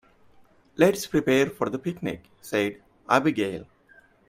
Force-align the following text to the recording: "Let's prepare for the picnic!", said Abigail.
"Let's 0.77 1.05
prepare 1.05 1.51
for 1.51 1.69
the 1.69 1.77
picnic!", 1.77 2.23
said 2.41 2.81
Abigail. 3.07 3.67